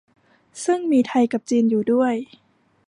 [0.63, 2.13] ซึ่งมีไทยกับจีนอยู่ด้วย